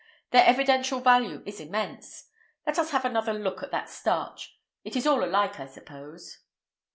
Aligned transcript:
Their 0.31 0.47
evidential 0.47 0.99
value 0.99 1.43
is 1.45 1.59
immense. 1.59 2.31
Let 2.65 2.79
us 2.79 2.89
have 2.89 3.05
another 3.05 3.33
look 3.35 3.61
at 3.61 3.69
that 3.69 3.87
starch; 3.87 4.57
it 4.83 4.95
is 4.95 5.05
all 5.05 5.23
alike, 5.23 5.59
I 5.59 5.67
suppose." 5.67 6.39